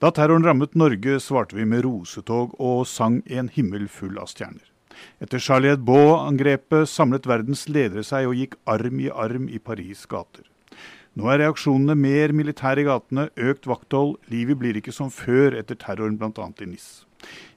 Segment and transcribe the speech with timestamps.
[0.00, 4.64] Da terroren rammet Norge, svarte vi med rosetog og sang En himmel full av stjerner.
[5.20, 10.46] Etter Charlie Hebdo-angrepet samlet verdens ledere seg og gikk arm i arm i Paris' gater.
[11.12, 15.76] Nå er reaksjonene mer militære i gatene, økt vakthold, livet blir ikke som før etter
[15.76, 16.48] terroren bl.a.
[16.48, 16.88] i NIS.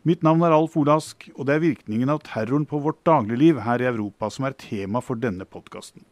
[0.03, 3.79] Mitt navn er Alf Olask, og det er virkningen av terroren på vårt dagligliv her
[3.79, 6.03] i Europa som er tema for denne podkasten.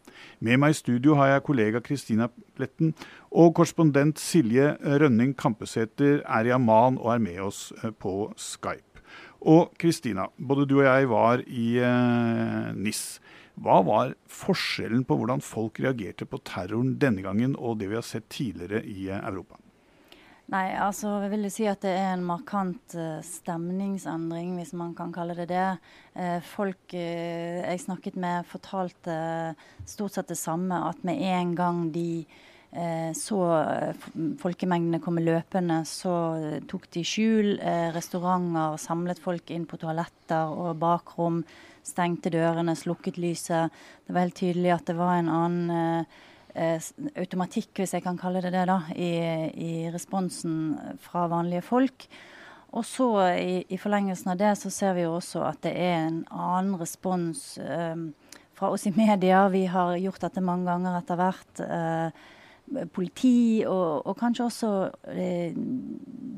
[0.42, 2.96] Med meg i studio har jeg kollega Kristina Pletten
[3.30, 9.04] og korrespondent Silje Rønning Kampesæter er i Amman og er med oss eh, på Skype.
[9.42, 13.06] Og Kristina, både du og jeg var i eh, NIS.
[13.62, 18.08] Hva var forskjellen på hvordan folk reagerte på terroren denne gangen og det vi har
[18.08, 19.61] sett tidligere i eh, Europa?
[20.52, 25.14] Nei, altså jeg vil si at det er en markant uh, stemningsendring, hvis man kan
[25.16, 25.68] kalle det det.
[26.12, 29.16] Uh, folk uh, jeg snakket med, fortalte
[29.88, 30.76] stort sett det samme.
[30.90, 32.24] At med en gang de
[32.72, 33.38] så
[34.40, 36.14] folkemengdene komme løpende, så
[36.72, 37.58] tok de skjul.
[37.92, 41.42] restauranter samlet folk inn på toaletter og bakrom.
[41.84, 43.76] Stengte dørene, slukket lyset.
[44.08, 46.08] Det var helt tydelig at det var en annen
[46.56, 49.12] automatikk, hvis jeg kan kalle det det, da, i,
[49.56, 52.08] i responsen fra vanlige folk.
[52.72, 56.06] Og så i, i, forlengelsen av det så ser vi jo også at det er
[56.06, 58.06] en annen respons eh,
[58.56, 59.44] fra oss i media.
[59.52, 61.64] Vi har gjort dette mange ganger etter hvert.
[61.66, 62.22] Eh,
[62.96, 64.72] politi og, og, kanskje også
[65.12, 65.58] eh,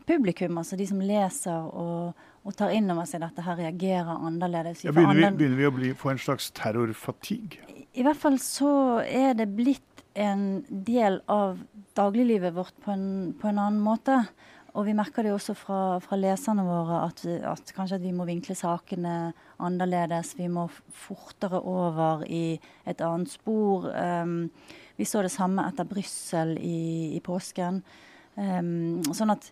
[0.07, 4.81] publikum, altså de som leser og, og tar inn over seg dette her, reagerer annerledes.
[4.87, 7.61] Ja, begynner, vi, begynner, vi, å bli, få en slags terrorfatigue?
[7.93, 8.73] I hvert fall så
[9.05, 11.59] er det blitt en del av
[11.97, 14.19] dagliglivet vårt på en, på en, annen måte.
[14.73, 18.25] Og vi merker det også fra, fra leserne våre at, at, kanskje at vi må
[18.25, 20.33] vinkle sakene annerledes.
[20.37, 20.65] Vi må
[21.05, 22.57] fortere over i
[22.89, 23.89] et annet spor.
[23.93, 24.49] Um,
[24.97, 27.83] vi så det samme etter Brussel i, i påsken.
[28.33, 29.51] Um, sånn at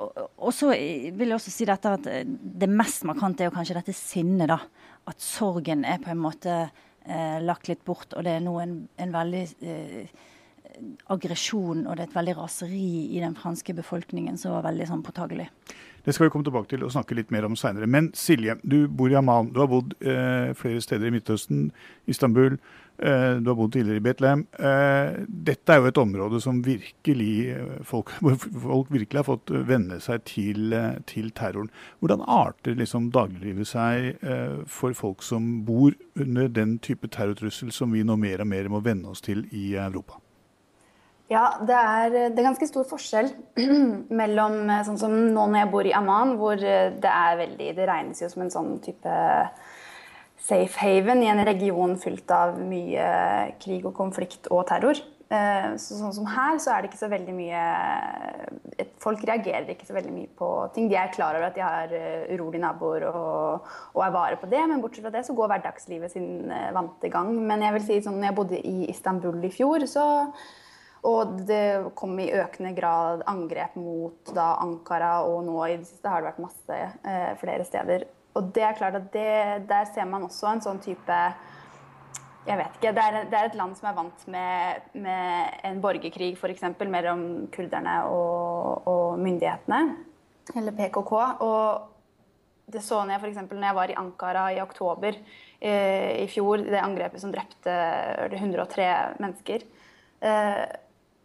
[0.00, 3.92] og så vil jeg også si dette at det mest markante er jo kanskje dette
[3.96, 4.48] sinnet.
[4.48, 4.56] da,
[5.10, 6.54] At sorgen er på en måte
[7.06, 8.12] eh, lagt litt bort.
[8.16, 10.20] Og det er nå en, en veldig eh,
[11.12, 15.04] aggresjon og det er et veldig raseri i den franske befolkningen som var veldig sånn
[15.04, 15.48] påtagelig.
[16.04, 17.88] Det skal vi komme tilbake til og snakke litt mer om seinere.
[17.90, 19.52] Men Silje, du bor i Amman.
[19.52, 21.66] Du har bodd eh, flere steder i Midtøsten,
[22.08, 22.56] Istanbul.
[23.00, 24.46] Eh, du har bodd tidligere i Betlehem.
[24.56, 28.12] Eh, dette er jo et område som virkelig eh, folk,
[28.66, 31.72] folk virkelig har fått venne seg til, eh, til terroren.
[32.00, 37.92] Hvordan arter liksom dagliglivet seg eh, for folk som bor under den type terrortrussel som
[37.92, 40.20] vi nå mer og mer må venne oss til i Europa?
[41.30, 43.28] Ja, det er, det er, ganske stor forskjell
[44.20, 47.68] mellom eh, sånn som nå når jeg bor i Amman, hvor eh, det er veldig
[47.76, 49.12] Det regnes jo som en sånn type
[50.40, 53.04] safe haven i en region fylt av mye
[53.62, 54.98] krig og konflikt og terror.
[55.30, 57.60] Eh, så, sånn som her, så er det ikke så veldig mye
[59.00, 60.88] Folk reagerer ikke så veldig mye på ting.
[60.90, 61.92] De er klar over at de har
[62.32, 66.10] urolige naboer og, og er vare på det, men bortsett fra det så går hverdagslivet
[66.10, 67.30] sin vante gang.
[67.38, 70.08] Men jeg vil si sånn, når jeg bodde i Istanbul i fjor, så
[71.06, 76.10] og det kom i økende grad angrep mot da, Ankara, og nå i det siste
[76.12, 78.04] har det vært masse eh, flere steder.
[78.36, 79.30] Og det er klart at det,
[79.70, 81.22] der ser man også en sånn type
[82.46, 82.92] jeg vet ikke.
[82.96, 86.64] Det er, det er et land som er vant med, med en borgerkrig f.eks.
[86.88, 89.80] mellom kurderne og, og, myndighetene,
[90.56, 91.12] eller PKK.
[91.44, 93.42] Og det så jeg f.eks.
[93.50, 97.74] når jeg var i Ankara i oktober eh, i fjor, det angrepet som drepte
[98.30, 98.88] 103
[99.20, 99.66] mennesker.
[100.20, 100.64] Eh,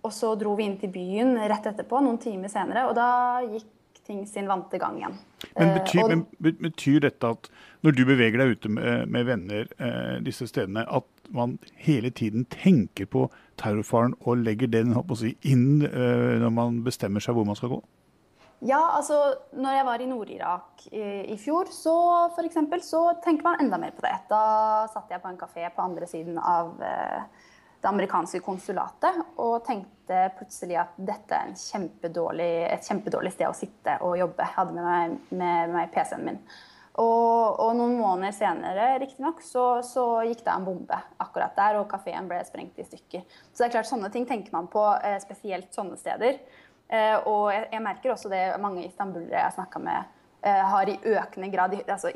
[0.05, 3.09] og så dro vi inn til byen rett etterpå, noen timer senere, og da
[3.49, 3.71] gikk
[4.05, 5.17] ting sin vante gang igjen.
[5.55, 7.49] Men betyr, eh, og, men betyr, dette at
[7.85, 12.45] når du beveger deg ute med, med venner eh, disse stedene, at man hele tiden
[12.53, 13.25] tenker på
[13.57, 17.81] terrorfaren og legger den si, inn eh, når man bestemmer seg hvor man skal gå?
[18.65, 19.17] Ja, altså
[19.57, 21.01] når jeg var i Nord-Irak i,
[21.33, 21.95] i, fjor, så
[22.37, 24.15] for eksempel, så tenker man enda mer på det.
[24.29, 27.51] Da satt jeg på en kafé på andre siden av eh,
[27.81, 33.97] det amerikanske konsulatet og tenkte plutselig at dette er kjempedårlig, et kjempedårlig sted å sitte
[34.05, 34.45] og jobbe.
[34.45, 36.41] Jeg hadde med meg, med meg PC-en min.
[36.95, 41.89] Og, og, noen måneder senere riktignok, så, så gikk det en bombe akkurat der, og
[41.91, 43.25] kafeen ble sprengt i stykker.
[43.51, 46.39] Så det er klart, sånne ting tenker man på, eh, spesielt sånne steder.
[46.87, 50.15] Eh, og jeg, jeg, merker også det mange istanbulere jeg har snakka med,
[50.47, 52.13] eh, har i økende grad altså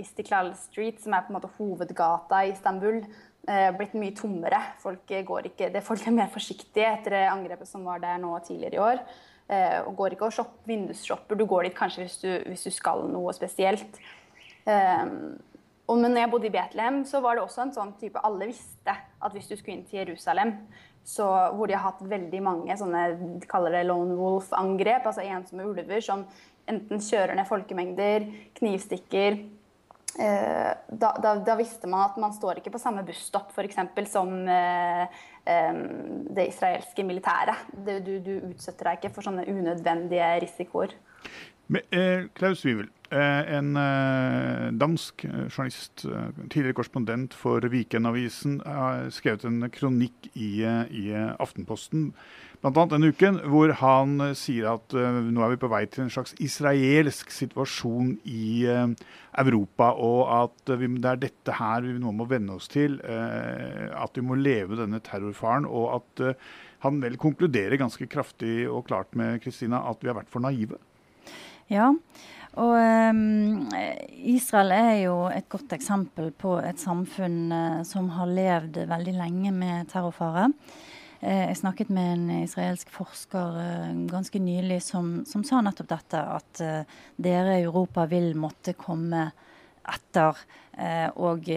[0.00, 3.02] Istiklal Street, som er på en måte hovedgata i Istanbul,
[3.42, 4.58] blitt mye tommere.
[4.78, 9.00] Folk, ikke, folk er mer forsiktige etter angrepet som var der nå tidligere i år.
[9.52, 11.36] Eh, og går ikke og shop, vindusshopper.
[11.36, 13.98] Du går dit kanskje hvis du, hvis du skal noe spesielt.
[14.64, 15.04] Eh,
[15.90, 18.48] og, men når jeg bodde i Betlehem, så var det også en sånn type Alle
[18.52, 20.54] visste at hvis du skulle inn til Jerusalem,
[21.04, 25.66] så, hvor de har hatt veldig mange sånne de kaller det lone wolf-angrep, altså ensomme
[25.66, 26.22] ulver som
[26.70, 28.28] enten kjører ned folkemengder,
[28.60, 29.42] knivstikker eh,
[30.16, 33.78] da, da, da, visste man at man står ikke på samme busstopp f.eks.
[34.12, 35.78] som eh, eh,
[36.36, 37.70] det israelske militæret.
[37.72, 40.92] Du, du, utsetter deg ikke for sånne unødvendige risikoer.
[41.72, 46.04] Men, eh, Klaus Wivel, Eh, en eh, dansk eh, journalist,
[46.48, 52.10] tidligere korrespondent for Vikenavisen, har skrevet en kronikk i, i Aftenposten
[52.62, 52.84] bl.a.
[52.86, 57.32] denne uken, hvor han sier at nå er vi på vei til en slags israelsk
[57.34, 62.70] situasjon i Europa, og at vi, det er dette her vi nå må venne oss
[62.70, 63.00] til.
[63.02, 66.24] At vi må leve denne terrorfaren, og at
[66.86, 70.78] han vel konkluderer ganske kraftig og klart med Kristina at vi har vært for naive.
[71.70, 71.92] Ja,
[72.60, 73.68] og um,
[74.28, 79.52] Israel er jo et godt eksempel på et samfunn uh, som har levd veldig lenge
[79.56, 80.50] med terrorfare.
[81.22, 86.20] Uh, jeg snakket med en israelsk forsker uh, ganske nylig som, som, sa nettopp dette,
[86.20, 86.62] at
[87.16, 89.30] dere i Europa vil måtte komme
[89.88, 90.38] etter
[91.20, 91.48] og,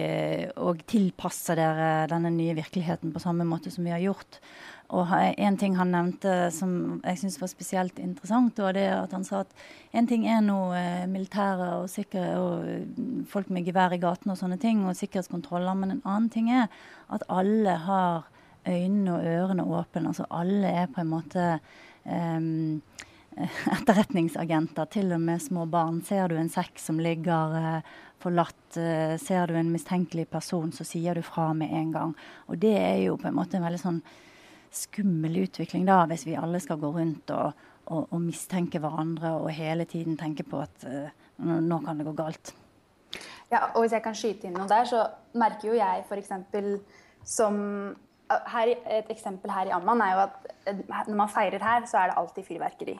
[0.60, 4.40] og tilpasse dere denne nye virkeligheten på samme måte som vi har gjort.
[4.94, 9.24] Og en ting han nevnte som jeg syns var spesielt interessant, var det at han
[9.26, 9.54] sa at
[9.98, 12.84] en ting er nå eh, militære og, sikre, og eh,
[13.30, 16.70] folk med gevær i gatene og sånne ting, og sikkerhetskontroller, men en annen ting er
[17.10, 18.28] at alle har
[18.66, 20.12] øynene og ørene åpne.
[20.12, 21.48] Altså alle er på en måte
[22.04, 22.78] um,
[23.76, 26.00] etterretningsagenter, til og med små barn.
[26.06, 30.86] Ser du en sekk som ligger uh, forlatt, uh, ser du en mistenkelig person, så
[30.88, 32.14] sier du fra med en gang.
[32.48, 34.02] Og det er jo på en måte en veldig sånn
[34.76, 39.52] skummel utvikling da, hvis vi alle skal gå rundt og, og, og mistenke hverandre og
[39.54, 41.10] hele tiden tenke på at uh,
[41.44, 42.54] nå kan det gå galt.
[43.52, 45.04] Ja, og Hvis jeg kan skyte inn noe der, så
[45.38, 46.32] merker jo jeg f.eks.
[47.22, 47.60] som
[48.50, 52.00] her, Et eksempel her i Amman er jo at eh, når man feirer her, så
[52.00, 52.96] er det alltid fyrverkeri.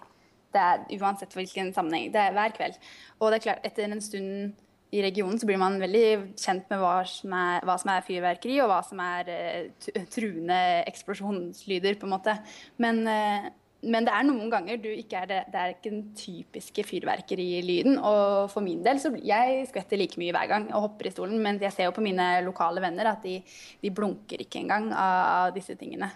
[0.56, 2.08] Det er Uansett hvilken sammenheng.
[2.14, 2.78] Det er hver kveld.
[3.20, 4.56] Og det er klart, etter en stund
[4.94, 6.06] i regionen så blir man veldig
[6.38, 10.58] kjent med hva som er, hva som er fyrverkeri, og hva som er uh, truende
[10.86, 12.36] eksplosjonslyder, på en måte.
[12.82, 13.48] Men, uh,
[13.86, 17.98] men, det er noen ganger du ikke er det, det er ikke den typiske fyrverkerilyden.
[17.98, 21.42] Og for min del så jeg skvetter like mye hver gang og hopper i stolen,
[21.42, 23.40] men jeg ser jo på mine lokale venner at de,
[23.82, 26.12] de blunker ikke engang av disse tingene.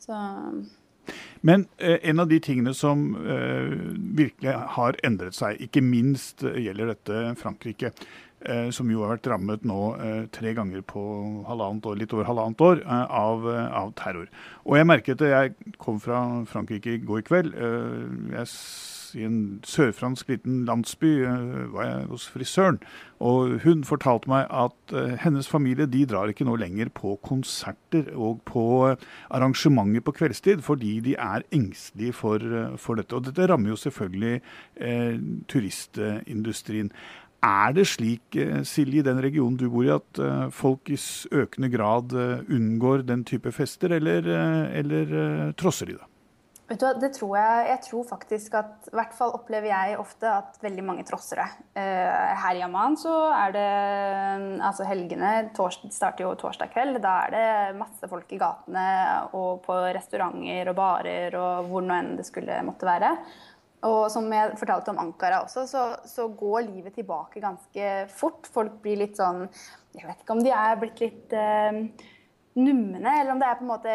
[0.00, 0.14] Så
[1.40, 3.74] men eh, en av de tingene som eh,
[4.16, 7.92] virkelig har endret seg, ikke minst eh, gjelder dette Frankrike,
[8.74, 11.02] som jo har vært rammet nå eh, tre ganger på
[11.48, 14.26] halvannet år, litt over halvannet år eh, av, av, terror.
[14.64, 17.54] Og jeg merket det, jeg kom fra Frankrike i går kveld.
[18.34, 18.50] jeg
[19.14, 21.20] i en sørfransk liten landsby
[21.70, 22.80] var jeg hos frisøren.
[23.22, 28.40] Og hun fortalte meg at hennes familie de drar ikke nå lenger på konserter og
[28.48, 28.64] på
[29.30, 32.42] arrangementer på kveldstid, fordi de er engstelige for,
[32.74, 33.14] for dette.
[33.14, 34.40] Og dette rammer jo selvfølgelig
[35.46, 36.90] turistindustrien.
[37.44, 40.20] Er det slik, Silje, i den regionen du bor i, at
[40.54, 40.96] folk i
[41.34, 44.24] økende grad unngår den type fester, eller,
[44.80, 46.08] eller trosser de det?
[46.64, 50.30] Vet du, det tror jeg, jeg tror faktisk at I hvert fall opplever jeg ofte
[50.30, 51.48] at veldig mange trosser det.
[51.76, 53.66] Her i Amman så er det
[54.64, 57.02] Altså helgene tors, starter jo torsdag kveld.
[57.04, 58.86] Da er det masse folk i gatene
[59.36, 63.12] og på restauranter og barer og hvor nå enn det skulle måtte være.
[63.84, 68.48] Og som jeg fortalte om Ankara også, så, så går livet tilbake ganske fort.
[68.54, 69.44] Folk blir litt sånn
[69.94, 71.82] Jeg vet ikke om de er blitt litt eh,
[72.54, 73.94] numne, eller om det er på en måte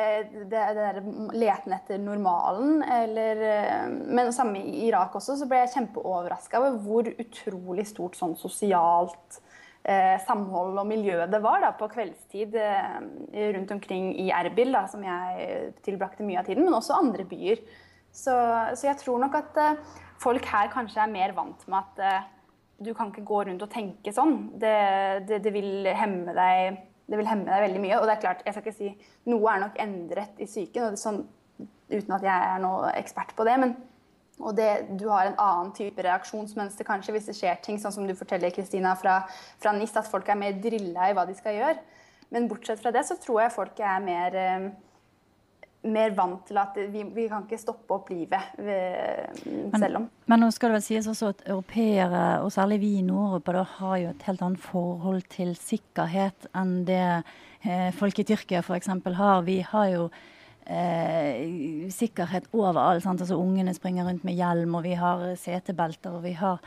[0.51, 2.81] det, det leten etter normalen.
[2.83, 8.19] Eller, eh, men samme i Irak også, så ble jeg kjempeoverraska over hvor utrolig stort
[8.19, 9.39] sånn sosialt
[9.87, 12.97] eh, samhold og miljø det var da, på kveldstid eh,
[13.55, 17.63] rundt omkring i Erbil, da, som jeg tilbrakte mye av tiden, men også andre byer.
[18.11, 18.35] Så,
[18.75, 19.79] så jeg tror nok at eh,
[20.19, 22.29] folk her kanskje er mer vant med at eh,
[22.79, 24.37] du kan ikke gå rundt og tenke sånn.
[24.59, 24.75] Det,
[25.29, 27.99] det, det vil hemme deg det vil hemme deg veldig mye.
[27.99, 31.23] Og det er klart, jeg skal ikke si noe er nok endret i psyken, sånn,
[31.89, 33.55] uten at jeg er noe ekspert på det.
[33.61, 33.77] men
[34.39, 38.05] og det, du har en annen type reaksjonsmønster kanskje hvis det skjer ting, sånn som
[38.07, 39.17] du forteller Kristina fra,
[39.59, 41.81] fra NIS, at folk er mer drilla i hva de skal gjøre.
[42.31, 44.69] Men bortsett fra det så tror jeg folk er mer eh,
[45.87, 49.37] mer vant til at vi, vi kan ikke stoppe opp livet ved,
[49.79, 50.07] selv om.
[50.27, 53.95] Men nå skal det vel sies også at europeere, og særlig vi i Nord-Europa, har
[54.01, 57.05] jo et helt annet forhold til sikkerhet enn det
[57.63, 58.91] eh, folk i Tyrkia f.eks.
[59.21, 59.47] har.
[59.47, 60.09] Vi har jo
[60.67, 63.05] eh, sikkerhet overalt.
[63.05, 63.23] Sant?
[63.23, 66.19] Altså Ungene springer rundt med hjelm, og vi har setebelter.
[66.19, 66.59] Og vi har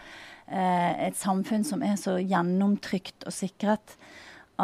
[0.48, 3.98] eh, et samfunn som er så gjennomtrygt og sikret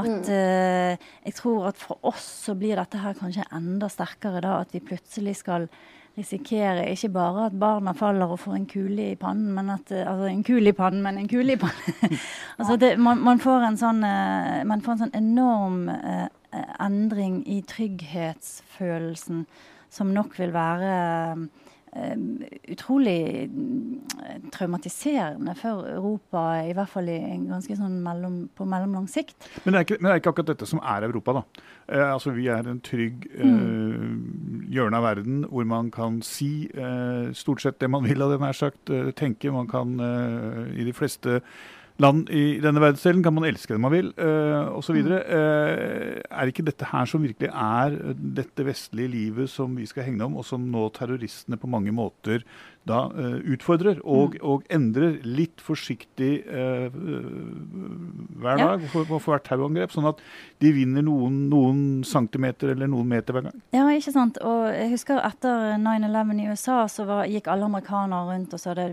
[0.01, 4.59] At uh, jeg tror at for oss så blir dette her kanskje enda sterkere da,
[4.63, 5.69] at vi plutselig skal
[6.19, 10.27] risikere ikke bare at barna faller og får en kule i pannen, men at Altså
[10.33, 12.19] en kule i pannen, men en kule i pannen.
[12.59, 16.27] altså det, man, man, får en sånn, uh, man får en sånn enorm uh,
[16.83, 19.47] endring i trygghetsfølelsen
[19.93, 20.93] som nok vil være
[22.69, 23.49] utrolig
[24.53, 27.19] traumatiserende for Europa, i hvert fall i
[27.49, 29.37] ganske sånn mellom, på mellomlang sikt.
[29.65, 31.65] Men det, er ikke, men det er ikke akkurat dette som er Europa, da.
[31.89, 34.69] Eh, altså Vi er en trygg eh, mm.
[34.75, 38.41] hjørne av verden hvor man kan si eh, stort sett det man vil, av det
[38.43, 38.93] nær sagt.
[39.17, 39.53] tenke.
[39.53, 39.97] Man kan
[40.77, 41.41] i de fleste
[42.03, 44.99] land i denne verdensdelen kan man elske det man vil, uh, osv.
[45.03, 47.99] Uh, er ikke dette her som virkelig er
[48.39, 52.45] dette vestlige livet som vi skal hegne om, og som nå terroristene på mange måter
[52.89, 54.47] da uh, utfordrer og, mm.
[54.47, 56.89] og, endrer litt forsiktig uh,
[58.39, 60.23] hver dag for, for hvert terrorangrep, sånn at
[60.63, 63.63] de vinner noen, noen, centimeter eller noen meter hver gang?
[63.75, 64.41] Ja, ikke sant.
[64.45, 68.77] Og jeg husker etter 9-11 i USA så var, gikk alle amerikanere rundt og sa
[68.79, 68.93] det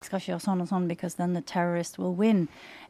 [0.00, 2.46] skal ikke gjøre sånn og sånn because then the terrorist will win.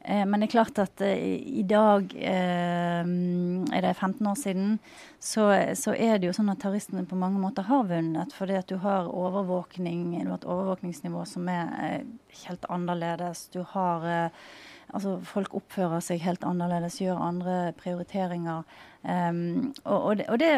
[0.07, 4.77] Eh, men det er klart at eh, i dag, eh, er det 15 år siden,
[5.19, 8.31] så, så, er det jo sånn at terroristene på mange måter har vunnet.
[8.31, 12.05] Fordi at du har overvåkning, du har et overvåkningsnivå som er eh,
[12.45, 13.49] helt annerledes.
[13.51, 14.45] Du har eh,
[14.91, 18.65] Altså, folk oppfører seg helt annerledes, gjør andre prioriteringer.
[19.07, 20.49] Um, og, og, det, og, det,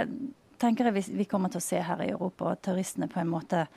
[0.57, 3.29] tenker jeg vi, vi, kommer til å se her i Europa, at terroristene på en
[3.29, 3.67] måte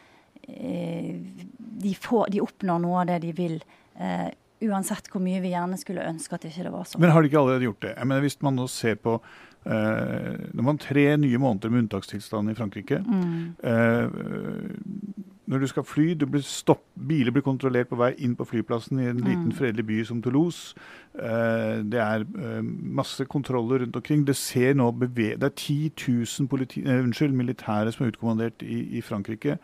[0.47, 3.59] de, får, de, oppnår noe av det de vil.
[3.99, 4.29] Eh,
[4.67, 7.03] uansett hvor mye vi gjerne skulle ønske at ikke det var sånn.
[7.05, 7.93] Men har de ikke allerede gjort det?
[7.97, 12.53] Jeg mener, hvis man nå ser på eh, Når man tre nye måneder med unntakstilstand
[12.53, 13.03] i Frankrike.
[13.05, 13.57] Mm.
[13.61, 18.43] eh, når du skal fly, du blir stopp, biler blir kontrollert på vei inn på
[18.51, 19.55] flyplassen i en liten, mm.
[19.55, 20.75] fredelig by som Toulouse.
[21.15, 22.25] det er
[22.67, 24.25] masse kontroller rundt omkring.
[24.27, 29.01] Det, ser nå det er 10 000 politi, unnskyld, militære som er utkommandert i, i
[29.07, 29.61] Frankrike.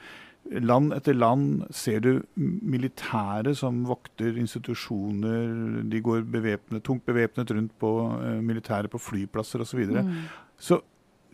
[0.50, 5.82] Land etter land ser du militære som vokter institusjoner.
[5.88, 9.70] De går bevæpnet, tungt bevæpnet rundt på uh, militære på flyplasser osv.
[9.70, 10.02] Så, videre.
[10.02, 10.24] mm.
[10.58, 10.80] så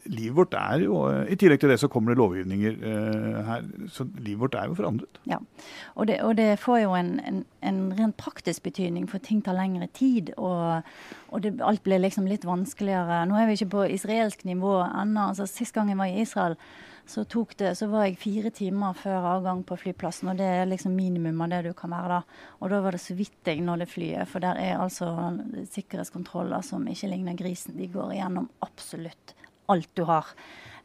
[0.09, 0.99] livet vårt er jo
[1.29, 3.69] I tillegg til det så kommer det lovgivninger eh, her.
[3.93, 5.21] Så livet vårt er jo forandret.
[5.29, 5.39] Ja,
[5.95, 9.59] og det, og det får jo en, en, en, rent praktisk betydning, for ting tar
[9.59, 10.33] lengre tid.
[10.37, 10.83] Og,
[11.29, 13.25] og det, alt blir liksom litt vanskeligere.
[13.29, 15.31] Nå er vi ikke på israelsk nivå ennå.
[15.33, 16.59] Altså, Sist gang jeg var i Israel
[17.09, 17.25] så,
[17.57, 20.29] det, så, var jeg fire timer før avgang på flyplassen.
[20.29, 22.43] Og det er liksom minimum av det du kan være da.
[22.61, 24.29] Og da var det så vidt jeg nådde flyet.
[24.29, 25.09] For der er altså
[25.73, 27.79] sikkerhetskontroller som ikke ligner grisen.
[27.81, 29.38] De går igjennom absolutt
[29.73, 30.31] alt du har.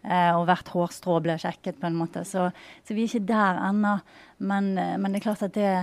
[0.03, 2.25] Eh, og hvert hårstrå ble sjekket, på en måte.
[2.27, 2.49] Så,
[2.83, 3.97] så vi er ikke der ennå.
[4.43, 5.75] Men, eh, men, det er klart at det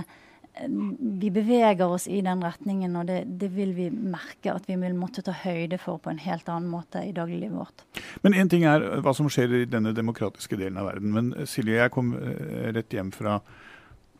[0.59, 4.97] vi beveger oss i den retningen, og det, det, vil vi merke at vi vil
[4.99, 7.85] måtte ta høyde for på en helt annen måte i dagliglivet vårt.
[8.25, 11.13] Men én ting er hva som skjer i denne demokratiske delen av verden.
[11.15, 13.39] Men Silje, jeg kom eh, rett hjem fra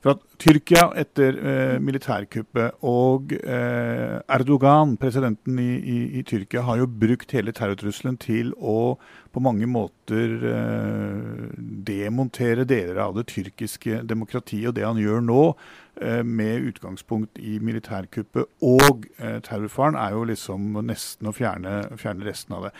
[0.01, 6.79] For at Tyrkia etter eh, militærkuppet og eh, Erdogan, presidenten i, i, i, Tyrkia, har
[6.79, 8.95] jo brukt hele terrortrusselen til å
[9.31, 11.53] på mange måter eh,
[11.85, 14.71] demontere deler av det tyrkiske demokratiet.
[14.71, 15.43] Og det han gjør nå,
[16.01, 22.25] eh, med utgangspunkt i militærkuppet og eh, terrorfaren, er jo liksom nesten å fjerne, fjerne
[22.25, 22.77] resten av det.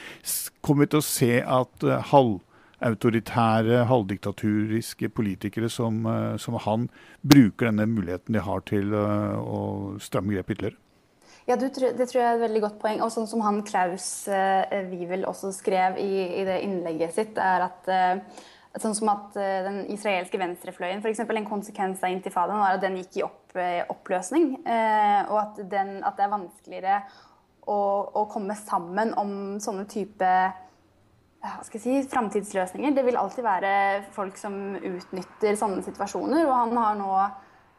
[0.66, 2.40] Kommer vi til å se at eh, halv
[2.82, 6.90] autoritære, halvdiktaturiske politikere som, eh, som, han
[7.22, 9.60] bruker denne muligheten de har til uh, å
[10.02, 10.80] stramme grep ytterligere?
[11.48, 13.02] Ja, Det tror jeg er et veldig godt poeng.
[13.02, 16.10] Og sånn som han Klaus uh, Wivel også skrev i,
[16.42, 17.94] i, det innlegget sitt, er at
[18.80, 21.20] Sånn som at den israelske venstrefløyen, f.eks.
[21.20, 23.52] en konsekvens av intifadaen var at den gikk i opp,
[23.92, 24.46] oppløsning.
[24.64, 27.02] og at, den, at, det er vanskeligere
[27.68, 27.76] å,
[28.16, 30.32] å komme sammen om sånne type
[31.42, 32.94] hva skal jeg si, framtidsløsninger.
[32.94, 33.74] Det vil alltid være
[34.14, 36.46] folk som utnytter sånne situasjoner.
[36.46, 37.12] Og han har nå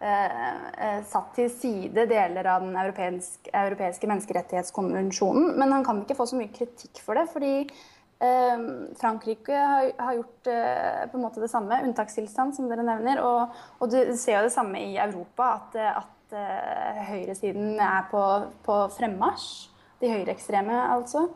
[0.02, 0.40] eh,
[0.88, 5.52] eh satt til side deler av den europeiske, europeiske, menneskerettighetskonvensjonen.
[5.61, 8.64] Men han kan ikke få så mye kritikk for det, fordi eh,
[8.99, 11.78] Frankrike har, har gjort eh, på en måte det samme.
[11.87, 13.23] Unntakstilstand, som dere nevner.
[13.23, 18.26] Og, og, du ser jo det samme i Europa, at, at eh, høyresiden er på,
[18.66, 19.71] på fremmarsj.
[20.02, 21.28] De høyreekstreme, altså.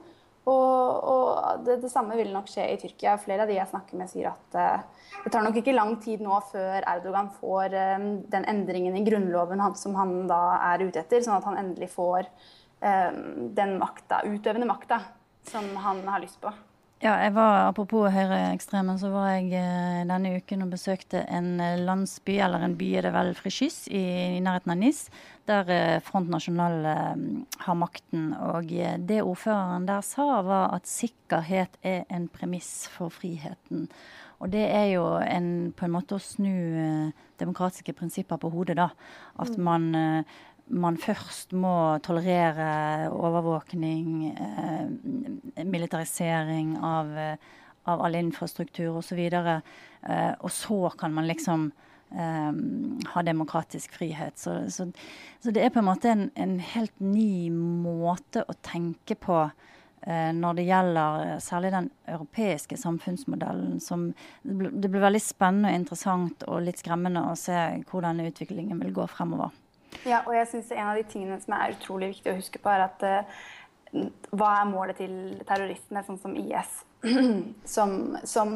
[0.46, 3.16] Og, og det, det, samme vil nok skje i Tyrkia.
[3.18, 6.22] Flere av de jeg snakker med, sier at uh, det tar nok ikke lang tid
[6.22, 11.02] nå før Erdogan får uh, den endringen i grunnloven han, som han da er ute
[11.02, 13.10] etter, sånn at han endelig får uh,
[13.58, 15.02] den makta, utøvende makta
[15.50, 16.54] som han har lyst på.
[17.04, 21.74] Ja, jeg var, Apropos høyreekstremen, så var jeg eh, denne uken og besøkte en eh,
[21.84, 24.00] landsby, eller en by er det vel, Frichys, i,
[24.38, 25.02] i nærheten av Nis,
[25.44, 26.88] der eh, Front National
[27.66, 28.30] har makten.
[28.48, 33.90] Og det ordføreren der sa, var at sikkerhet er en premiss for friheten.
[34.40, 38.90] Og det er jo en, på en måte å snu demokratiske prinsipper på hodet, da.
[39.36, 39.64] At mm.
[39.68, 40.24] man
[40.66, 47.12] man først må tolerere overvåkning, eh, militarisering av,
[47.86, 49.20] av all infrastruktur osv.
[49.20, 51.70] Eh, og så kan man liksom
[52.10, 52.52] eh,
[53.12, 54.38] ha demokratisk frihet.
[54.38, 54.90] Så, så,
[55.40, 60.32] så, det er på en måte en, en helt ny måte å tenke på eh,
[60.34, 63.78] når det gjelder eh, særlig den europeiske samfunnsmodellen.
[63.80, 64.08] Som,
[64.42, 69.06] det blir veldig spennende og interessant og litt skremmende å se hvordan utviklingen vil gå
[69.14, 69.54] fremover.
[70.06, 72.72] Ja, og jeg synes En av de tingene som er utrolig viktig å huske på,
[72.72, 73.38] er at uh,
[74.34, 75.14] hva er målet til
[75.46, 76.82] terroristene, sånn som IS?
[77.76, 78.52] som, som,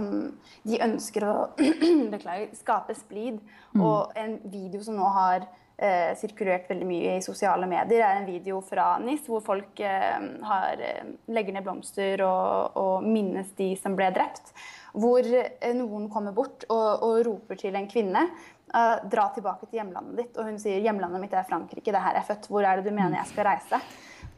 [0.66, 1.34] de ønsker å
[2.14, 3.40] beklager, skape splid.
[3.74, 3.82] Mm.
[3.84, 8.28] Og en video som nå har uh, sirkulert veldig mye i sosiale medier, er en
[8.28, 10.18] video fra NIS hvor folk uh,
[10.50, 10.84] har,
[11.30, 14.54] legger ned blomster og, og, minnes de som ble drept.
[14.90, 18.24] Hvor noen kommer bort og, og roper til en kvinne
[18.70, 20.36] Uh, dra tilbake til hjemlandet ditt.
[20.38, 22.50] Og hun sier hjemlandet mitt er Frankrike, det er her jeg er født.
[22.52, 23.80] Hvor er det du mener jeg skal reise?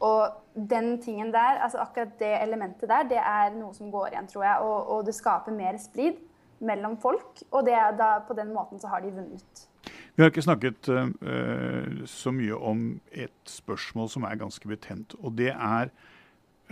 [0.03, 4.29] Og den tingen der, altså akkurat det elementet der, det er noe som går igjen,
[4.31, 4.63] tror jeg.
[4.65, 6.17] Og, og det skaper mer splid
[6.65, 7.43] mellom folk.
[7.51, 9.67] Og det, da, på den måten så har de vunnet.
[10.15, 15.13] Vi har ikke snakket uh, så mye om et spørsmål som er ganske betent.
[15.21, 15.93] Og det er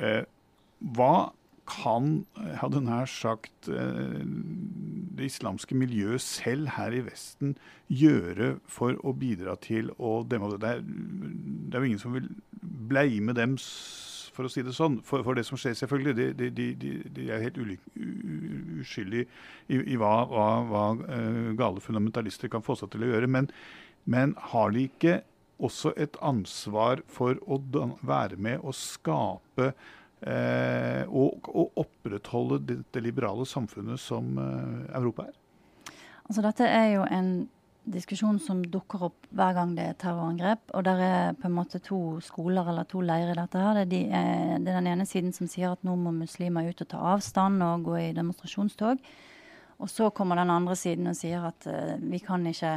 [0.01, 0.25] uh,
[0.97, 1.13] hva
[1.69, 2.23] kan,
[2.57, 3.69] hadde nær sagt,
[5.21, 7.55] det islamske miljøet selv her i Vesten
[7.87, 10.73] gjøre for å bidra til å demme det?
[10.75, 12.27] Er, det er jo ingen som vil
[12.61, 13.55] bleime dem,
[14.31, 16.15] for å si det sånn, for, for det som skjer, selvfølgelig.
[16.39, 19.27] De, de, de, de er helt uskyldige
[19.67, 23.29] i, i, hva, hva, hva uh, gale fundamentalister kan få seg til å gjøre.
[23.31, 23.51] Men,
[24.09, 25.19] men har de ikke
[25.61, 27.59] også et ansvar for å
[28.07, 29.71] være med og skape
[30.21, 35.37] eh, og, og, opprettholde det, liberale samfunnet som eh, Europa er?
[36.27, 37.33] Altså Dette er jo en
[37.91, 40.63] diskusjon som dukker opp hver gang det er terrorangrep.
[40.77, 43.57] Og der er på en måte to skoler eller to leirer i dette.
[43.57, 43.73] her.
[43.73, 46.69] Det er, de, eh, det er, den ene siden som sier at nå må muslimer
[46.69, 49.01] ut og ta avstand og gå i demonstrasjonstog.
[49.81, 52.75] Og så kommer den andre siden og sier at uh, vi kan ikke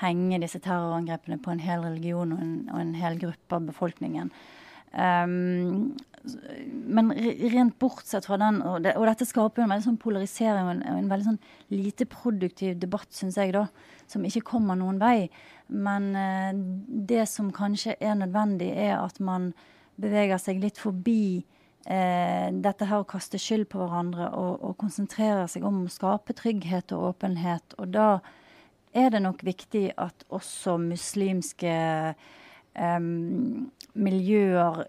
[0.00, 4.30] henge disse terrorangrepene på en hel religion og en, og en hel gruppe av befolkningen.
[4.90, 5.96] Um,
[6.90, 7.12] men
[7.52, 10.82] rent bortsett fra den, og, det, og dette skaper en veldig sånn polarisering og en,
[10.90, 11.38] en, veldig sånn
[11.72, 13.68] lite produktiv debatt, syns jeg, da,
[14.10, 15.30] som ikke kommer noen vei.
[15.72, 16.50] Men uh,
[16.86, 19.52] det som kanskje er nødvendig, er at man
[20.00, 25.48] beveger seg litt forbi uh, dette her å kaste skyld på hverandre og, og konsentrerer
[25.50, 27.78] seg om å skape trygghet og åpenhet.
[27.80, 28.10] Og da
[28.92, 31.74] er det nok viktig at også muslimske
[33.94, 34.84] miljøer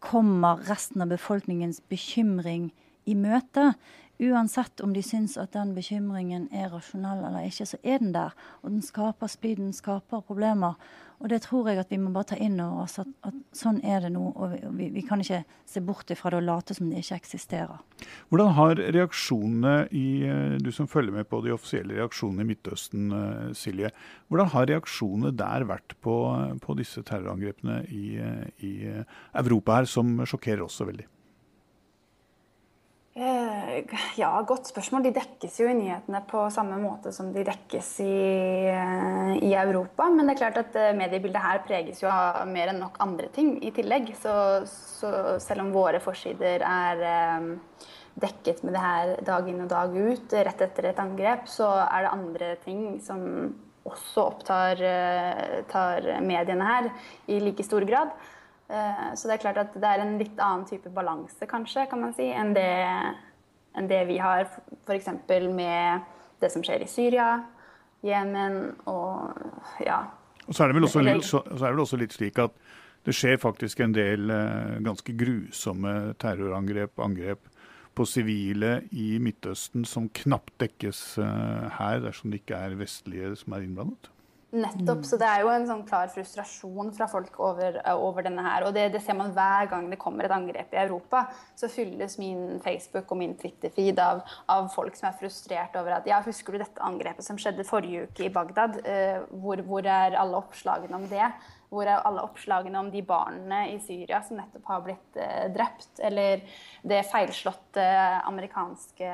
[0.00, 2.70] kommer resten av befolkningens bekymring
[3.08, 3.72] i møte,
[4.18, 8.34] uansett om de syns at den bekymringen er rasjonell eller ikke, så er den der.
[8.62, 10.74] Og den skaper splid, den skaper problemer.
[11.18, 13.80] Og det tror jeg at vi må bare ta inn over oss, at, at sånn
[13.82, 14.22] er det nå.
[14.38, 17.82] Og vi, vi, kan ikke se bort ifra det og late som det ikke eksisterer.
[18.30, 23.10] Hvordan har reaksjonene i eh, Du som følger med på de offisielle reaksjonene i Midtøsten,
[23.18, 23.90] eh, Silje.
[24.30, 26.16] Hvordan har reaksjonene der vært på,
[26.62, 28.74] på disse terrorangrepene i, eh, i
[29.42, 31.08] Europa her, som sjokkerer også veldig?
[33.18, 33.78] Eh,
[34.14, 35.08] ja, godt spørsmål.
[35.08, 38.18] De dekkes jo i nyhetene på samme måte som de dekkes i,
[38.70, 40.06] eh, i, Europa.
[40.14, 43.26] Men det er klart at eh, mediebildet her preges jo av mer enn nok andre
[43.34, 44.12] ting i tillegg.
[44.22, 44.36] Så,
[44.70, 45.10] så
[45.42, 47.02] selv om våre forsider er
[48.22, 52.06] dekket med det her dag inn og dag ut rett etter et angrep, så er
[52.06, 53.20] det andre ting som
[53.88, 54.82] også opptar
[56.22, 56.90] mediene her
[57.26, 58.14] i like stor grad.
[58.68, 62.02] Eh, så det er klart at det er en litt annen type balanse, kanskje, kan
[62.02, 62.68] man si, enn det,
[63.78, 64.44] enn det vi har
[64.84, 65.08] f.eks.
[65.28, 66.04] med
[66.42, 67.30] det som skjer i Syria,
[68.04, 70.04] Jemen og ja.
[70.46, 72.38] Og så er, det vel også litt, så, så er det vel også litt slik
[72.40, 72.54] at
[73.08, 77.48] det skjer faktisk en del eh, ganske grusomme terrorangrep, angrep
[77.98, 83.56] på sivile i Midtøsten som knapt dekkes eh, her, dersom det ikke er vestlige som
[83.56, 84.12] er innblandet.
[84.48, 85.02] Nettopp.
[85.04, 88.64] Så det er jo en sånn klar frustrasjon fra folk over, over denne her.
[88.64, 91.26] Og det, det, ser man hver gang det kommer et angrep i Europa.
[91.58, 96.08] Så fylles min Facebook og min Twitter-feed av, av, folk som er frustrert over at
[96.08, 98.80] ja, husker du dette angrepet som skjedde forrige uke i Bagdad?
[98.88, 101.28] Eh, hvor, hvor, er alle oppslagene om det?
[101.68, 105.92] Hvor er alle oppslagene om de barna i Syria som nettopp har blitt eh, drept?
[106.00, 106.40] Eller
[106.88, 107.84] det feilslåtte
[108.24, 109.12] amerikanske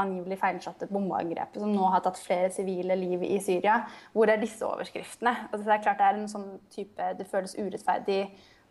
[0.00, 3.80] angivelig feilslåtte bombeangrepet som nå har tatt flere sivile liv i Syria.
[4.14, 5.34] Hvor er disse overskriftene?
[5.50, 8.20] Altså, det er klart det er en sånn type Det føles urettferdig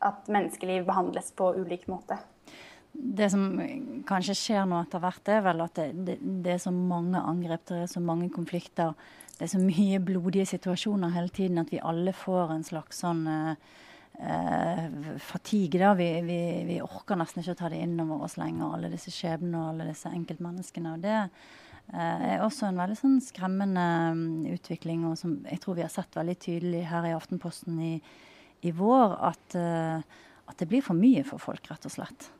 [0.03, 2.17] at menneskeliv behandles på ulik måte.
[2.93, 3.45] Det som
[4.05, 7.63] kanskje skjer nå etter hvert, er vel at det, det, det, er så mange angrep,
[7.71, 8.93] det er så mange konflikter.
[9.33, 13.23] Det er så mye blodige situasjoner hele tiden at vi alle får en slags sånn
[13.25, 13.55] uh,
[14.19, 15.93] eh, fatigue.
[15.95, 19.61] Vi, vi, vi, orker nesten ikke å ta det innover oss lenger, alle disse skjebnene
[19.61, 20.95] og alle disse enkeltmenneskene.
[20.95, 25.79] og det eh, er også en veldig sånn skremmende um, utvikling, og som jeg tror
[25.79, 27.95] vi har sett veldig tydelig her i Aftenposten i,
[28.63, 32.31] i vår, at, uh, at det blir for mye for folk, rett og slett.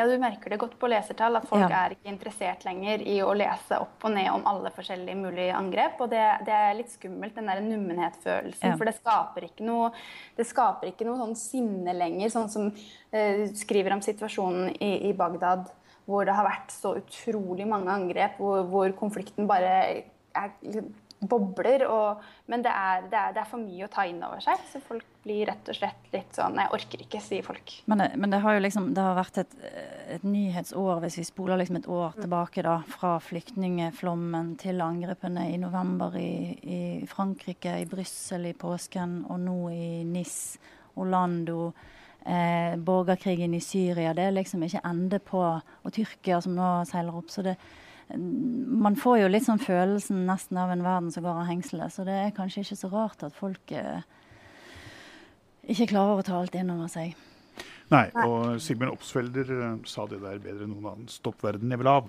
[0.00, 1.82] Ja, du merker det godt på lesertall at folk ja.
[1.84, 5.98] er ikke interessert lenger i å lese opp og ned om alle forskjellige mulige angrep.
[6.00, 8.72] Og det, det er litt skummelt, den der nummenhetsfølelsen.
[8.72, 8.78] Ja.
[8.80, 9.90] For det skaper ikke noe,
[10.38, 15.12] det skaper ikke noe sånn sinne lenger, sånn som uh, skriver om situasjonen i, i,
[15.20, 15.68] Bagdad,
[16.08, 19.76] hvor det har vært så utrolig mange angrep, hvor, hvor konflikten bare
[20.32, 20.56] er
[21.20, 21.84] bobler.
[21.88, 24.62] Og, men det er, det, er, det er, for mye å ta inn over seg.
[24.70, 27.74] Så folk blir rett og slett litt sånn Jeg orker ikke, sier folk.
[27.90, 29.56] Men det, men det har jo liksom det har vært et,
[30.16, 32.20] et, nyhetsår, hvis vi spoler liksom et år mm.
[32.24, 36.32] tilbake, da, fra flyktningflommen til angrepene i november i,
[36.64, 40.36] i Frankrike, i Brussel i påsken, og nå i NIS,
[41.00, 41.70] Orlando.
[42.20, 44.10] Eh, borgerkrigen i Syria.
[44.12, 45.40] Det er liksom ikke ende på.
[45.40, 47.30] Og Tyrkia som nå seiler opp.
[47.32, 47.54] så det
[48.18, 51.94] man får jo litt sånn følelsen nesten av en verden som går av hengselet.
[51.94, 54.06] Så det er kanskje ikke så rart at folk eh,
[55.70, 57.16] ikke klarer å ta alt inn over seg.
[57.90, 61.08] Nei, og Sigmund Opsfelder uh, sa det der bedre enn noen annen.
[61.10, 62.06] 'Stopp verden, jeg vil av'.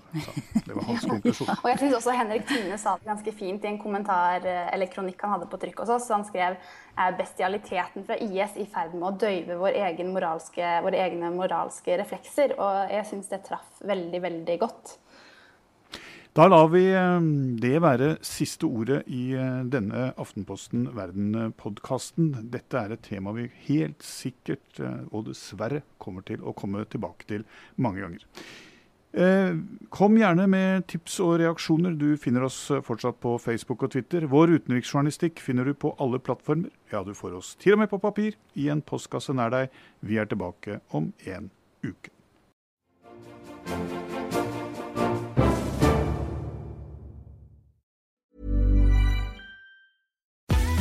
[0.54, 1.50] Det var hans konklusjon.
[1.56, 4.90] og jeg synes også Henrik Tine sa det ganske fint i en kommentar eh, eller
[4.92, 6.06] kronikk han hadde på trykk hos oss.
[6.14, 6.54] Han skrev
[7.02, 11.98] er bestialiteten fra IS i ferd med å døyve vår egen moralske, våre egne moralske
[11.98, 12.54] reflekser.
[12.62, 14.96] Og jeg syns det traff veldig, veldig godt.
[16.32, 17.24] Da lar vi eh,
[17.60, 22.30] det være siste ordet i eh, denne Aftenposten Verden-podkasten.
[22.54, 27.28] Dette er et tema vi helt sikkert, eh, og dessverre, kommer til å komme tilbake
[27.28, 27.44] til
[27.76, 28.24] mange ganger.
[29.92, 31.98] Kom gjerne med tips og reaksjoner.
[32.00, 34.24] Du finner oss fortsatt på Facebook og Twitter.
[34.24, 36.72] Vår utenriksjournalistikk finner du på alle plattformer.
[36.94, 39.76] Ja, du får oss til og med på papir i en postkasse nær deg.
[40.00, 41.52] Vi er tilbake om en
[41.84, 42.08] uke.